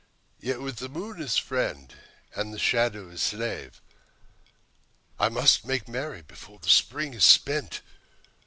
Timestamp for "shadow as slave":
2.57-3.83